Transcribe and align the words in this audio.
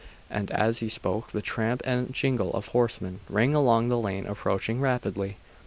And 0.31 0.49
as 0.49 0.79
he 0.79 0.89
spoke, 0.89 1.29
the 1.29 1.43
tramp 1.43 1.83
and 1.85 2.11
jingle 2.11 2.51
of 2.55 2.69
horsemen 2.69 3.19
rang 3.29 3.53
along 3.53 3.89
the 3.89 3.99
lane, 3.99 4.25
approaching 4.25 4.81
rapidly. 4.81 5.37